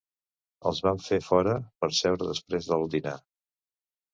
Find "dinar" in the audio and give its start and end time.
2.99-3.17